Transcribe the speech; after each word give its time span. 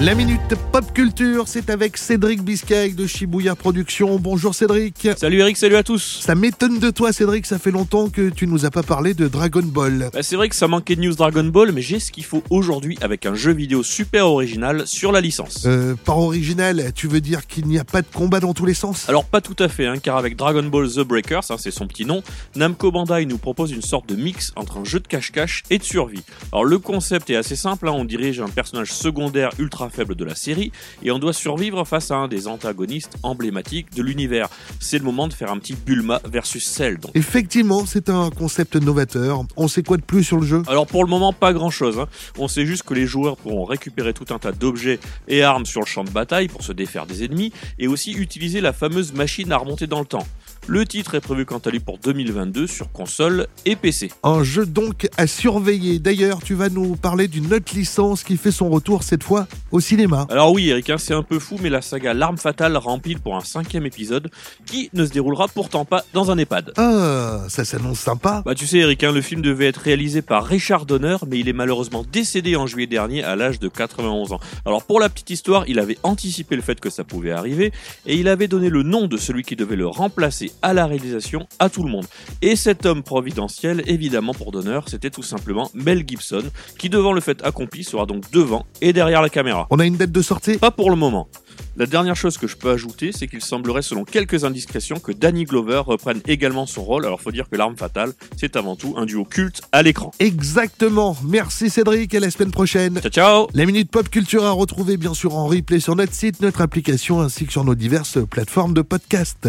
La 0.00 0.14
minute 0.14 0.54
pop 0.70 0.92
culture, 0.94 1.48
c'est 1.48 1.70
avec 1.70 1.96
Cédric 1.96 2.44
Biscay 2.44 2.90
de 2.90 3.04
Shibuya 3.04 3.56
Productions. 3.56 4.20
Bonjour 4.20 4.54
Cédric. 4.54 5.08
Salut 5.16 5.40
Eric, 5.40 5.56
salut 5.56 5.74
à 5.74 5.82
tous. 5.82 6.20
Ça 6.20 6.36
m'étonne 6.36 6.78
de 6.78 6.90
toi 6.90 7.12
Cédric, 7.12 7.46
ça 7.46 7.58
fait 7.58 7.72
longtemps 7.72 8.08
que 8.08 8.30
tu 8.30 8.46
nous 8.46 8.64
as 8.64 8.70
pas 8.70 8.84
parlé 8.84 9.12
de 9.14 9.26
Dragon 9.26 9.64
Ball. 9.64 10.10
Bah, 10.12 10.22
c'est 10.22 10.36
vrai 10.36 10.48
que 10.48 10.54
ça 10.54 10.68
manquait 10.68 10.94
de 10.94 11.00
news 11.00 11.16
Dragon 11.16 11.42
Ball, 11.42 11.72
mais 11.72 11.82
j'ai 11.82 11.98
ce 11.98 12.12
qu'il 12.12 12.24
faut 12.24 12.44
aujourd'hui 12.48 12.96
avec 13.00 13.26
un 13.26 13.34
jeu 13.34 13.52
vidéo 13.52 13.82
super 13.82 14.28
original 14.28 14.86
sur 14.86 15.10
la 15.10 15.20
licence. 15.20 15.64
Euh, 15.66 15.96
par 16.04 16.18
original, 16.18 16.92
tu 16.94 17.08
veux 17.08 17.20
dire 17.20 17.48
qu'il 17.48 17.66
n'y 17.66 17.80
a 17.80 17.84
pas 17.84 18.02
de 18.02 18.08
combat 18.14 18.38
dans 18.38 18.54
tous 18.54 18.66
les 18.66 18.74
sens? 18.74 19.08
Alors 19.08 19.24
pas 19.24 19.40
tout 19.40 19.56
à 19.58 19.66
fait, 19.66 19.86
hein, 19.86 19.98
car 20.00 20.16
avec 20.16 20.36
Dragon 20.36 20.62
Ball 20.62 20.88
The 20.88 21.00
Breakers, 21.00 21.50
hein, 21.50 21.56
c'est 21.58 21.72
son 21.72 21.88
petit 21.88 22.04
nom, 22.04 22.22
Namco 22.54 22.92
Bandai 22.92 23.26
nous 23.26 23.38
propose 23.38 23.72
une 23.72 23.82
sorte 23.82 24.08
de 24.08 24.14
mix 24.14 24.52
entre 24.54 24.78
un 24.78 24.84
jeu 24.84 25.00
de 25.00 25.08
cache-cache 25.08 25.64
et 25.70 25.78
de 25.78 25.84
survie. 25.84 26.22
Alors 26.52 26.64
le 26.64 26.78
concept 26.78 27.30
est 27.30 27.36
assez 27.36 27.56
simple, 27.56 27.88
hein, 27.88 27.94
on 27.96 28.04
dirige 28.04 28.40
un 28.40 28.48
personnage 28.48 28.92
secondaire 28.92 29.50
ultra 29.58 29.87
faible 29.88 30.14
de 30.14 30.24
la 30.24 30.34
série 30.34 30.72
et 31.02 31.10
on 31.10 31.18
doit 31.18 31.32
survivre 31.32 31.84
face 31.84 32.10
à 32.10 32.16
un 32.16 32.28
des 32.28 32.48
antagonistes 32.48 33.16
emblématiques 33.22 33.94
de 33.94 34.02
l'univers. 34.02 34.48
C'est 34.80 34.98
le 34.98 35.04
moment 35.04 35.28
de 35.28 35.32
faire 35.32 35.50
un 35.50 35.58
petit 35.58 35.74
Bulma 35.74 36.20
versus 36.24 36.64
Cell. 36.64 36.98
Donc. 36.98 37.12
Effectivement, 37.14 37.86
c'est 37.86 38.08
un 38.08 38.30
concept 38.30 38.76
novateur. 38.76 39.44
On 39.56 39.68
sait 39.68 39.82
quoi 39.82 39.96
de 39.96 40.02
plus 40.02 40.24
sur 40.24 40.38
le 40.38 40.46
jeu? 40.46 40.62
Alors 40.66 40.86
pour 40.86 41.04
le 41.04 41.10
moment, 41.10 41.32
pas 41.32 41.52
grand 41.52 41.70
chose. 41.70 41.98
Hein. 41.98 42.08
On 42.38 42.48
sait 42.48 42.66
juste 42.66 42.82
que 42.82 42.94
les 42.94 43.06
joueurs 43.06 43.36
pourront 43.36 43.64
récupérer 43.64 44.12
tout 44.12 44.32
un 44.32 44.38
tas 44.38 44.52
d'objets 44.52 44.98
et 45.26 45.42
armes 45.42 45.66
sur 45.66 45.80
le 45.80 45.86
champ 45.86 46.04
de 46.04 46.10
bataille 46.10 46.48
pour 46.48 46.62
se 46.62 46.72
défaire 46.72 47.06
des 47.06 47.24
ennemis 47.24 47.52
et 47.78 47.88
aussi 47.88 48.12
utiliser 48.12 48.60
la 48.60 48.72
fameuse 48.72 49.12
machine 49.12 49.52
à 49.52 49.56
remonter 49.56 49.86
dans 49.86 50.00
le 50.00 50.06
temps. 50.06 50.26
Le 50.70 50.84
titre 50.84 51.14
est 51.14 51.20
prévu 51.22 51.46
quant 51.46 51.62
à 51.64 51.70
lui 51.70 51.80
pour 51.80 51.96
2022 51.96 52.66
sur 52.66 52.92
console 52.92 53.46
et 53.64 53.74
PC. 53.74 54.10
Un 54.22 54.42
jeu 54.42 54.66
donc 54.66 55.08
à 55.16 55.26
surveiller. 55.26 55.98
D'ailleurs, 55.98 56.42
tu 56.42 56.52
vas 56.52 56.68
nous 56.68 56.94
parler 56.94 57.26
d'une 57.26 57.54
autre 57.54 57.74
licence 57.74 58.22
qui 58.22 58.36
fait 58.36 58.50
son 58.50 58.68
retour 58.68 59.02
cette 59.02 59.22
fois 59.22 59.46
au 59.70 59.80
cinéma. 59.80 60.26
Alors 60.28 60.52
oui, 60.52 60.68
Eric, 60.68 60.90
hein, 60.90 60.98
c'est 60.98 61.14
un 61.14 61.22
peu 61.22 61.38
fou, 61.38 61.56
mais 61.62 61.70
la 61.70 61.80
saga 61.80 62.12
L'arme 62.12 62.36
fatale 62.36 62.76
rempile 62.76 63.18
pour 63.18 63.34
un 63.34 63.40
cinquième 63.40 63.86
épisode 63.86 64.28
qui 64.66 64.90
ne 64.92 65.06
se 65.06 65.10
déroulera 65.10 65.48
pourtant 65.48 65.86
pas 65.86 66.04
dans 66.12 66.30
un 66.30 66.36
EHPAD. 66.36 66.74
Ah, 66.76 67.46
ça 67.48 67.64
s'annonce 67.64 68.00
sympa. 68.00 68.42
Bah 68.44 68.54
tu 68.54 68.66
sais, 68.66 68.76
Eric, 68.76 69.02
hein, 69.04 69.12
le 69.12 69.22
film 69.22 69.40
devait 69.40 69.68
être 69.68 69.80
réalisé 69.80 70.20
par 70.20 70.44
Richard 70.44 70.84
Donner, 70.84 71.16
mais 71.26 71.38
il 71.38 71.48
est 71.48 71.54
malheureusement 71.54 72.04
décédé 72.12 72.56
en 72.56 72.66
juillet 72.66 72.86
dernier 72.86 73.24
à 73.24 73.36
l'âge 73.36 73.58
de 73.58 73.68
91 73.68 74.34
ans. 74.34 74.40
Alors 74.66 74.84
pour 74.84 75.00
la 75.00 75.08
petite 75.08 75.30
histoire, 75.30 75.64
il 75.66 75.78
avait 75.78 75.96
anticipé 76.02 76.56
le 76.56 76.62
fait 76.62 76.78
que 76.78 76.90
ça 76.90 77.04
pouvait 77.04 77.30
arriver 77.30 77.72
et 78.04 78.16
il 78.16 78.28
avait 78.28 78.48
donné 78.48 78.68
le 78.68 78.82
nom 78.82 79.06
de 79.06 79.16
celui 79.16 79.44
qui 79.44 79.56
devait 79.56 79.74
le 79.74 79.86
remplacer 79.86 80.52
à 80.62 80.74
la 80.74 80.86
réalisation 80.86 81.46
à 81.58 81.68
tout 81.68 81.82
le 81.82 81.90
monde. 81.90 82.06
Et 82.42 82.56
cet 82.56 82.86
homme 82.86 83.02
providentiel, 83.02 83.82
évidemment 83.86 84.34
pour 84.34 84.52
Donner, 84.52 84.80
c'était 84.86 85.10
tout 85.10 85.22
simplement 85.22 85.70
Mel 85.74 86.04
Gibson, 86.06 86.44
qui 86.78 86.88
devant 86.88 87.12
le 87.12 87.20
fait 87.20 87.44
accompli 87.44 87.84
sera 87.84 88.06
donc 88.06 88.30
devant 88.30 88.66
et 88.80 88.92
derrière 88.92 89.22
la 89.22 89.28
caméra. 89.28 89.66
On 89.70 89.78
a 89.78 89.86
une 89.86 89.96
date 89.96 90.12
de 90.12 90.22
sortie? 90.22 90.58
Pas 90.58 90.70
pour 90.70 90.90
le 90.90 90.96
moment. 90.96 91.28
La 91.76 91.86
dernière 91.86 92.16
chose 92.16 92.38
que 92.38 92.46
je 92.46 92.56
peux 92.56 92.70
ajouter, 92.70 93.12
c'est 93.12 93.28
qu'il 93.28 93.40
semblerait, 93.40 93.82
selon 93.82 94.04
quelques 94.04 94.44
indiscrétions, 94.44 94.98
que 94.98 95.12
Danny 95.12 95.44
Glover 95.44 95.82
reprenne 95.86 96.20
également 96.26 96.66
son 96.66 96.82
rôle. 96.82 97.06
Alors 97.06 97.20
faut 97.20 97.30
dire 97.30 97.48
que 97.48 97.56
l'arme 97.56 97.76
fatale, 97.76 98.12
c'est 98.36 98.56
avant 98.56 98.74
tout 98.74 98.94
un 98.96 99.06
duo 99.06 99.24
culte 99.24 99.62
à 99.70 99.82
l'écran. 99.82 100.10
Exactement. 100.18 101.16
Merci 101.24 101.70
Cédric, 101.70 102.14
à 102.14 102.20
la 102.20 102.30
semaine 102.30 102.50
prochaine. 102.50 102.98
Ciao 103.00 103.10
ciao 103.10 103.48
La 103.54 103.64
Minute 103.64 103.90
Pop 103.90 104.08
Culture 104.08 104.44
à 104.44 104.50
retrouver 104.50 104.96
bien 104.96 105.14
sûr 105.14 105.36
en 105.36 105.46
replay 105.46 105.80
sur 105.80 105.94
notre 105.94 106.14
site, 106.14 106.40
notre 106.40 106.62
application 106.62 107.20
ainsi 107.20 107.46
que 107.46 107.52
sur 107.52 107.64
nos 107.64 107.74
diverses 107.74 108.18
plateformes 108.28 108.74
de 108.74 108.82
podcast. 108.82 109.48